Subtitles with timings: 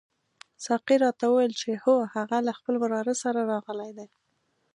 [0.65, 4.07] ساقي راته وویل چې هو هغه له خپل وراره سره راغلی دی.